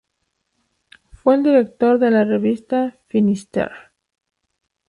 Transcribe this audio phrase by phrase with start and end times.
[1.11, 3.91] Fue director de la revista "Finisterre".